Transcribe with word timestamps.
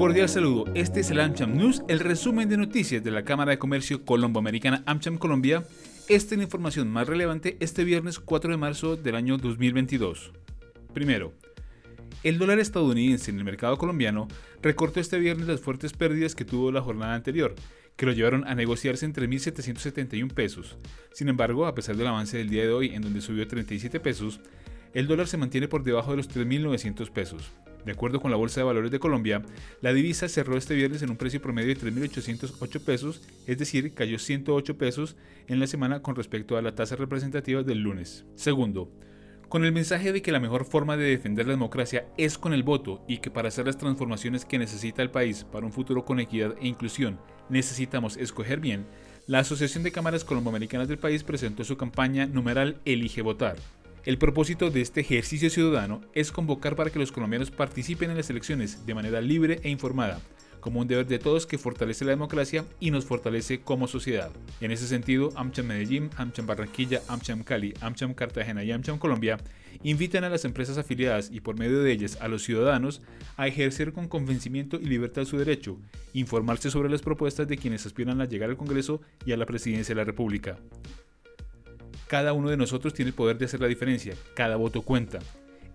Cordial 0.00 0.30
saludo, 0.30 0.64
este 0.74 1.00
es 1.00 1.10
el 1.10 1.20
AmCham 1.20 1.58
News, 1.58 1.82
el 1.86 2.00
resumen 2.00 2.48
de 2.48 2.56
noticias 2.56 3.04
de 3.04 3.10
la 3.10 3.22
Cámara 3.22 3.50
de 3.50 3.58
Comercio 3.58 4.02
Colombo-Americana 4.02 4.82
AmCham 4.86 5.18
Colombia. 5.18 5.62
Esta 6.08 6.34
es 6.34 6.38
la 6.38 6.44
información 6.44 6.88
más 6.88 7.06
relevante 7.06 7.58
este 7.60 7.84
viernes 7.84 8.18
4 8.18 8.52
de 8.52 8.56
marzo 8.56 8.96
del 8.96 9.14
año 9.14 9.36
2022. 9.36 10.32
Primero, 10.94 11.34
el 12.22 12.38
dólar 12.38 12.60
estadounidense 12.60 13.30
en 13.30 13.36
el 13.36 13.44
mercado 13.44 13.76
colombiano 13.76 14.26
recortó 14.62 15.00
este 15.00 15.18
viernes 15.18 15.48
las 15.48 15.60
fuertes 15.60 15.92
pérdidas 15.92 16.34
que 16.34 16.46
tuvo 16.46 16.72
la 16.72 16.80
jornada 16.80 17.14
anterior, 17.14 17.54
que 17.96 18.06
lo 18.06 18.12
llevaron 18.12 18.48
a 18.48 18.54
negociarse 18.54 19.04
en 19.04 19.12
3.771 19.12 20.32
pesos. 20.32 20.78
Sin 21.12 21.28
embargo, 21.28 21.66
a 21.66 21.74
pesar 21.74 21.98
del 21.98 22.06
avance 22.06 22.38
del 22.38 22.48
día 22.48 22.62
de 22.62 22.72
hoy 22.72 22.94
en 22.94 23.02
donde 23.02 23.20
subió 23.20 23.46
37 23.46 24.00
pesos, 24.00 24.40
el 24.94 25.06
dólar 25.06 25.26
se 25.26 25.36
mantiene 25.36 25.68
por 25.68 25.84
debajo 25.84 26.12
de 26.12 26.16
los 26.16 26.30
3.900 26.30 27.10
pesos. 27.10 27.52
De 27.84 27.92
acuerdo 27.92 28.20
con 28.20 28.30
la 28.30 28.36
Bolsa 28.36 28.60
de 28.60 28.64
Valores 28.64 28.90
de 28.90 28.98
Colombia, 28.98 29.42
la 29.80 29.92
divisa 29.92 30.28
cerró 30.28 30.56
este 30.56 30.74
viernes 30.74 31.02
en 31.02 31.10
un 31.10 31.16
precio 31.16 31.40
promedio 31.40 31.74
de 31.74 31.80
3.808 31.80 32.80
pesos, 32.84 33.22
es 33.46 33.58
decir, 33.58 33.94
cayó 33.94 34.18
108 34.18 34.76
pesos 34.76 35.16
en 35.48 35.60
la 35.60 35.66
semana 35.66 36.02
con 36.02 36.16
respecto 36.16 36.56
a 36.56 36.62
la 36.62 36.74
tasa 36.74 36.96
representativa 36.96 37.62
del 37.62 37.82
lunes. 37.82 38.24
Segundo, 38.34 38.90
con 39.48 39.64
el 39.64 39.72
mensaje 39.72 40.12
de 40.12 40.22
que 40.22 40.30
la 40.30 40.40
mejor 40.40 40.64
forma 40.64 40.96
de 40.96 41.04
defender 41.04 41.46
la 41.46 41.54
democracia 41.54 42.06
es 42.16 42.38
con 42.38 42.52
el 42.52 42.62
voto 42.62 43.04
y 43.08 43.18
que 43.18 43.32
para 43.32 43.48
hacer 43.48 43.66
las 43.66 43.78
transformaciones 43.78 44.44
que 44.44 44.58
necesita 44.58 45.02
el 45.02 45.10
país 45.10 45.44
para 45.44 45.66
un 45.66 45.72
futuro 45.72 46.04
con 46.04 46.20
equidad 46.20 46.54
e 46.60 46.68
inclusión 46.68 47.18
necesitamos 47.48 48.16
escoger 48.16 48.60
bien, 48.60 48.86
la 49.26 49.40
Asociación 49.40 49.82
de 49.82 49.90
Cámaras 49.90 50.24
Colomboamericanas 50.24 50.86
del 50.86 50.98
país 50.98 51.24
presentó 51.24 51.64
su 51.64 51.76
campaña 51.76 52.26
numeral 52.26 52.80
Elige 52.84 53.22
Votar 53.22 53.56
el 54.06 54.16
propósito 54.16 54.70
de 54.70 54.80
este 54.80 55.02
ejercicio 55.02 55.50
ciudadano 55.50 56.00
es 56.14 56.32
convocar 56.32 56.74
para 56.74 56.90
que 56.90 56.98
los 56.98 57.12
colombianos 57.12 57.50
participen 57.50 58.10
en 58.10 58.16
las 58.16 58.30
elecciones 58.30 58.86
de 58.86 58.94
manera 58.94 59.20
libre 59.20 59.60
e 59.62 59.68
informada, 59.68 60.20
como 60.60 60.80
un 60.80 60.88
deber 60.88 61.06
de 61.06 61.18
todos 61.18 61.46
que 61.46 61.58
fortalece 61.58 62.06
la 62.06 62.12
democracia 62.12 62.64
y 62.80 62.90
nos 62.90 63.04
fortalece 63.04 63.60
como 63.60 63.88
sociedad. 63.88 64.30
En 64.62 64.70
ese 64.70 64.86
sentido, 64.86 65.30
AmCham 65.36 65.66
Medellín, 65.66 66.08
AmCham 66.16 66.46
Barranquilla, 66.46 67.02
AmCham 67.08 67.42
Cali, 67.42 67.74
AmCham 67.82 68.14
Cartagena 68.14 68.64
y 68.64 68.72
AmCham 68.72 68.98
Colombia 68.98 69.38
invitan 69.82 70.24
a 70.24 70.30
las 70.30 70.46
empresas 70.46 70.78
afiliadas 70.78 71.30
y 71.30 71.40
por 71.40 71.58
medio 71.58 71.82
de 71.82 71.92
ellas 71.92 72.18
a 72.22 72.28
los 72.28 72.42
ciudadanos 72.42 73.02
a 73.36 73.48
ejercer 73.48 73.92
con 73.92 74.08
convencimiento 74.08 74.78
y 74.80 74.86
libertad 74.86 75.24
su 75.24 75.36
derecho, 75.36 75.78
informarse 76.14 76.70
sobre 76.70 76.88
las 76.88 77.02
propuestas 77.02 77.48
de 77.48 77.58
quienes 77.58 77.84
aspiran 77.84 78.20
a 78.22 78.26
llegar 78.26 78.48
al 78.48 78.56
Congreso 78.56 79.02
y 79.26 79.32
a 79.32 79.36
la 79.36 79.46
presidencia 79.46 79.94
de 79.94 80.00
la 80.00 80.04
República. 80.04 80.58
Cada 82.10 82.32
uno 82.32 82.50
de 82.50 82.56
nosotros 82.56 82.92
tiene 82.92 83.10
el 83.10 83.14
poder 83.14 83.38
de 83.38 83.44
hacer 83.44 83.60
la 83.60 83.68
diferencia, 83.68 84.16
cada 84.34 84.56
voto 84.56 84.82
cuenta. 84.82 85.20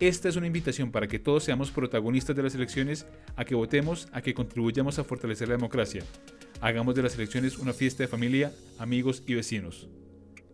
Esta 0.02 0.28
es 0.28 0.36
una 0.36 0.48
invitación 0.48 0.92
para 0.92 1.08
que 1.08 1.18
todos 1.18 1.46
seamos 1.46 1.72
protagonistas 1.72 2.36
de 2.36 2.44
las 2.44 2.54
elecciones, 2.56 3.08
a 3.38 3.46
que 3.46 3.56
votemos, 3.56 4.10
a 4.12 4.22
que 4.22 4.34
contribuyamos 4.34 5.00
a 5.00 5.06
fortalecer 5.06 5.48
la 5.48 5.56
democracia. 5.56 6.04
Hagamos 6.60 6.94
de 6.94 7.04
las 7.04 7.16
elecciones 7.16 7.58
una 7.58 7.72
fiesta 7.72 8.04
de 8.04 8.10
familia, 8.10 8.52
amigos 8.80 9.24
y 9.26 9.34
vecinos. 9.34 9.88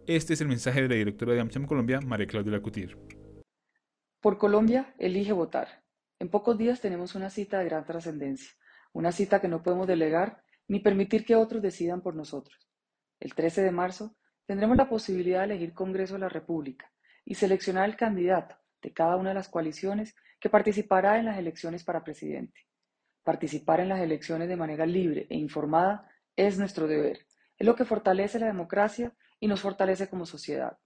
Este 0.05 0.35
es 0.35 0.41
el 0.41 0.49
mensaje 0.49 0.83
de 0.83 0.87
la 0.87 0.93
directora 0.93 1.33
de 1.33 1.39
AmCham 1.39 1.65
Colombia, 1.65 1.99
María 1.99 2.27
Claudia 2.27 2.51
Lacutir. 2.51 2.95
Por 4.19 4.37
Colombia, 4.37 4.93
elige 4.99 5.33
votar. 5.33 5.83
En 6.19 6.29
pocos 6.29 6.59
días 6.59 6.79
tenemos 6.79 7.15
una 7.15 7.31
cita 7.31 7.57
de 7.57 7.65
gran 7.65 7.87
trascendencia, 7.87 8.51
una 8.93 9.11
cita 9.11 9.41
que 9.41 9.47
no 9.47 9.63
podemos 9.63 9.87
delegar 9.87 10.43
ni 10.67 10.79
permitir 10.79 11.25
que 11.25 11.35
otros 11.35 11.63
decidan 11.63 12.03
por 12.03 12.13
nosotros. 12.13 12.69
El 13.19 13.33
13 13.33 13.63
de 13.63 13.71
marzo 13.71 14.15
tendremos 14.45 14.77
la 14.77 14.89
posibilidad 14.89 15.39
de 15.39 15.45
elegir 15.45 15.73
Congreso 15.73 16.15
de 16.15 16.21
la 16.21 16.29
República 16.29 16.91
y 17.25 17.35
seleccionar 17.35 17.89
el 17.89 17.95
candidato 17.95 18.55
de 18.81 18.93
cada 18.93 19.15
una 19.15 19.29
de 19.29 19.35
las 19.35 19.49
coaliciones 19.49 20.15
que 20.39 20.49
participará 20.49 21.19
en 21.19 21.25
las 21.25 21.37
elecciones 21.37 21.83
para 21.83 22.03
presidente. 22.03 22.67
Participar 23.23 23.79
en 23.79 23.89
las 23.89 23.99
elecciones 23.99 24.49
de 24.49 24.55
manera 24.55 24.85
libre 24.85 25.27
e 25.29 25.37
informada 25.37 26.09
es 26.35 26.57
nuestro 26.57 26.87
deber. 26.87 27.25
Es 27.57 27.67
lo 27.67 27.75
que 27.75 27.85
fortalece 27.85 28.39
la 28.39 28.47
democracia 28.47 29.13
y 29.39 29.47
nos 29.47 29.61
fortalece 29.61 30.09
como 30.09 30.25
sociedad. 30.25 30.77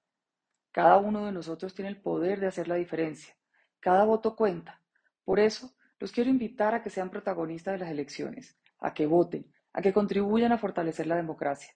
Cada 0.71 0.97
uno 0.97 1.25
de 1.25 1.31
nosotros 1.31 1.73
tiene 1.73 1.89
el 1.89 2.01
poder 2.01 2.41
de 2.41 2.47
hacer 2.47 2.67
la 2.67 2.75
diferencia. 2.75 3.33
Cada 3.79 4.03
voto 4.03 4.35
cuenta. 4.35 4.81
Por 5.23 5.39
eso, 5.39 5.73
los 5.99 6.11
quiero 6.11 6.29
invitar 6.29 6.75
a 6.75 6.83
que 6.83 6.89
sean 6.89 7.09
protagonistas 7.09 7.73
de 7.73 7.79
las 7.79 7.89
elecciones, 7.89 8.59
a 8.79 8.93
que 8.93 9.05
voten, 9.05 9.49
a 9.71 9.81
que 9.81 9.93
contribuyan 9.93 10.51
a 10.51 10.57
fortalecer 10.57 11.07
la 11.07 11.15
democracia. 11.15 11.73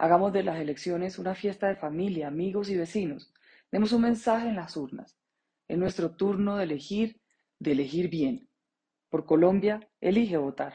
Hagamos 0.00 0.32
de 0.32 0.44
las 0.44 0.60
elecciones 0.60 1.18
una 1.18 1.34
fiesta 1.34 1.66
de 1.66 1.74
familia, 1.74 2.28
amigos 2.28 2.70
y 2.70 2.76
vecinos. 2.76 3.32
Demos 3.72 3.90
un 3.90 4.02
mensaje 4.02 4.48
en 4.48 4.54
las 4.54 4.76
urnas. 4.76 5.18
Es 5.66 5.76
nuestro 5.76 6.12
turno 6.12 6.56
de 6.56 6.64
elegir, 6.64 7.20
de 7.58 7.72
elegir 7.72 8.08
bien. 8.08 8.48
Por 9.10 9.26
Colombia, 9.26 9.88
elige 10.00 10.36
votar. 10.36 10.74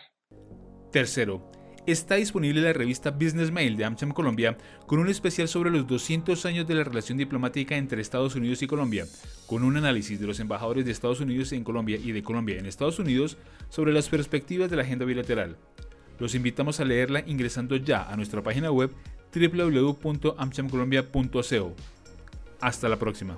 Tercero, 0.92 1.50
está 1.88 2.16
disponible 2.16 2.62
la 2.62 2.74
revista 2.74 3.12
Business 3.12 3.50
Mail 3.50 3.78
de 3.78 3.86
AmCham 3.86 4.12
Colombia 4.12 4.58
con 4.88 5.00
un 5.00 5.08
especial 5.08 5.48
sobre 5.48 5.72
los 5.72 5.88
200 5.88 6.46
años 6.46 6.68
de 6.68 6.76
la 6.76 6.84
relación 6.84 7.18
diplomática 7.18 7.78
entre 7.78 8.02
Estados 8.02 8.36
Unidos 8.36 8.62
y 8.62 8.68
Colombia, 8.68 9.06
con 9.48 9.64
un 9.64 9.78
análisis 9.78 10.20
de 10.20 10.28
los 10.28 10.42
embajadores 10.42 10.84
de 10.84 10.92
Estados 10.92 11.22
Unidos 11.22 11.54
en 11.54 11.64
Colombia 11.64 11.96
y 11.96 12.12
de 12.12 12.24
Colombia 12.24 12.58
en 12.58 12.66
Estados 12.66 13.00
Unidos 13.00 13.38
sobre 13.70 13.94
las 13.94 14.10
perspectivas 14.10 14.70
de 14.70 14.76
la 14.76 14.84
agenda 14.84 15.06
bilateral. 15.06 15.56
Los 16.20 16.36
invitamos 16.36 16.80
a 16.80 16.86
leerla 16.86 17.24
ingresando 17.26 17.76
ya 17.76 18.10
a 18.10 18.16
nuestra 18.16 18.44
página 18.44 18.72
web 18.72 18.92
www.amchamcolombia.co. 19.34 21.74
Hasta 22.62 22.90
la 22.90 22.98
próxima. 22.98 23.38